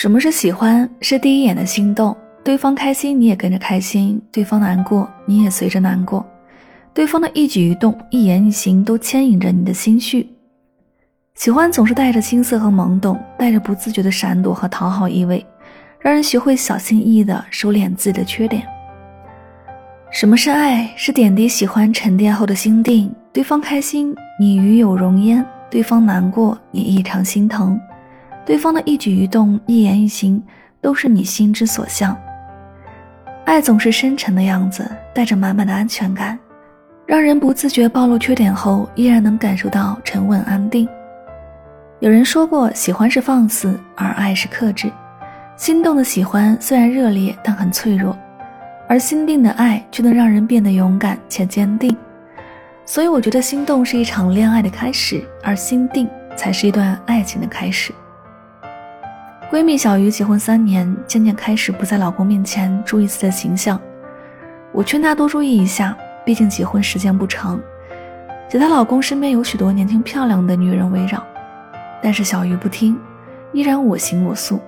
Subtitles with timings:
[0.00, 0.88] 什么是喜欢？
[1.02, 6.24] 是第一眼的心动，对方开心你也跟着开心，对方难过你也随着难过，
[6.94, 10.26] 对方的一举一动、一言一行都牵引着你的心绪。
[11.34, 15.44] 喜欢总是带着青涩和懵懂，带着不自觉的闪躲和讨好意味，
[15.98, 18.62] 让人学会小心翼翼地收敛自己的缺点。
[20.10, 20.90] 什么是爱？
[20.96, 27.78] 是点滴喜欢沉淀后的心定，对方开心你与有容焉，对方难过你异常心疼。
[28.44, 30.42] 对方的一举一动、一言一行，
[30.80, 32.16] 都是你心之所向。
[33.44, 36.38] 爱总是深沉的样子，带着满满的安全感，
[37.06, 40.88] 让人不自觉暴露缺点后，依然能感受到沉稳安定。
[41.98, 44.90] 有人说过，喜欢是放肆，而爱是克制。
[45.56, 48.16] 心动的喜欢虽然热烈，但很脆弱；
[48.88, 51.94] 而心定的爱却能让人变得勇敢且坚定。
[52.86, 57.92] 所以，我觉得心动是一场恋爱的开始，而心定才是一段爱情的开始。
[59.50, 63.80] 闺蜜小鱼结婚三年，渐渐开始不在老公面前注意自己的形象。
[64.70, 67.60] 我劝她多注意一下，毕竟结婚时间不长，
[68.48, 71.20] 且她老公身边有许多年轻漂亮的女人围绕。
[72.00, 72.96] 但是小鱼不听，
[73.52, 74.60] 依然我行我素。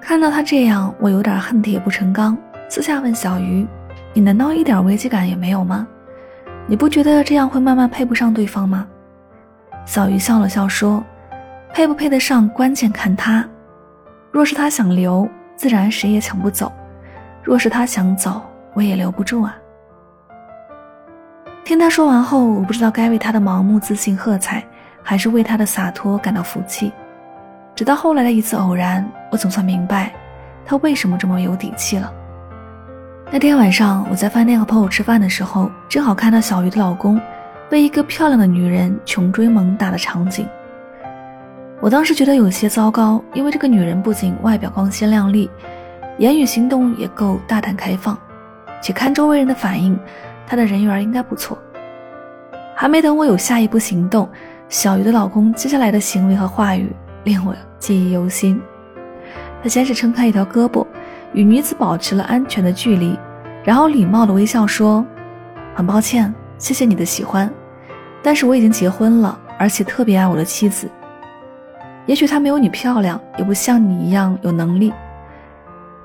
[0.00, 2.36] 看到她这样，我有点恨铁不成钢，
[2.68, 3.64] 私下问小鱼
[4.12, 5.86] ：“你难道一点危机感也没有吗？
[6.66, 8.84] 你不觉得这样会慢慢配不上对方吗？”
[9.86, 11.04] 小鱼笑了笑说
[11.72, 13.48] ：“配不配得上，关键看他。”
[14.30, 16.70] 若是他想留，自然谁也抢不走；
[17.42, 18.42] 若是他想走，
[18.74, 19.56] 我也留不住啊。
[21.64, 24.64] 听他说完后，我不知道该为他的盲目自信喝彩，
[25.02, 26.92] 还是为他的洒脱感到服气。
[27.74, 30.12] 直到后来的一次偶然，我总算明白，
[30.64, 32.12] 他为什么这么有底气了。
[33.30, 37.20] 那天晚上，我在饭店和朋友吃饭的时候，正好看到小鱼的老公
[37.68, 40.48] 被一个漂亮的女人穷追猛打的场景。
[41.80, 45.48] 我当时觉得有些糟糕，因为这个女人不仅外表光鲜亮丽，
[46.18, 48.18] 言语行动也够大胆开放，
[48.82, 49.96] 且看周围人的反应，
[50.44, 51.56] 她的人缘应该不错。
[52.74, 54.28] 还没等我有下一步行动，
[54.68, 56.92] 小鱼的老公接下来的行为和话语
[57.22, 58.60] 令我记忆犹新。
[59.62, 60.84] 他先是撑开一条胳膊，
[61.32, 63.16] 与女子保持了安全的距离，
[63.62, 65.06] 然后礼貌的微笑说
[65.76, 67.48] ：“很抱歉，谢谢你的喜欢，
[68.20, 70.90] 但是我已经结婚了，而且特别爱我的妻子。”
[72.08, 74.92] 也许她没有你漂亮，也不像你一样有能力，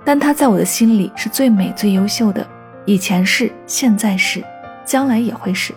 [0.03, 2.45] 但她在我的心里是最美、最优秀的。
[2.85, 4.43] 以前是，现在是，
[4.83, 5.73] 将来也会是。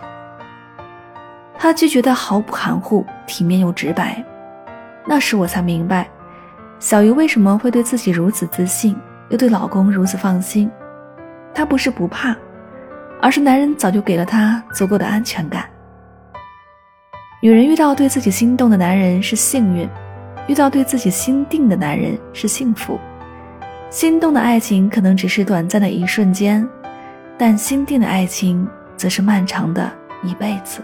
[1.57, 4.21] 她拒绝的毫不含糊，体面又直白。
[5.05, 6.09] 那时我才明白，
[6.77, 8.93] 小鱼为什么会对自己如此自信，
[9.29, 10.69] 又对老公如此放心。
[11.53, 12.35] 她不是不怕，
[13.21, 15.63] 而是男人早就给了她足够的安全感。
[17.41, 19.89] 女人遇到对自己心动的男人是幸运。
[20.47, 22.99] 遇到对自己心定的男人是幸福，
[23.89, 26.67] 心动的爱情可能只是短暂的一瞬间，
[27.37, 29.91] 但心定的爱情则是漫长的
[30.23, 30.81] 一辈子。